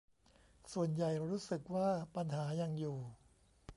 [0.73, 2.97] ส่วนใหญ่รู้สึกว่าปัญหายังอยู่